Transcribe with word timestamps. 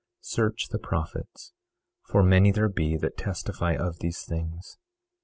Search 0.23 0.69
the 0.69 0.79
prophets, 0.79 1.53
for 2.01 2.23
many 2.23 2.51
there 2.51 2.67
be 2.69 2.97
that 2.97 3.17
testify 3.17 3.73
of 3.75 3.99
these 3.99 4.23
things. 4.25 4.79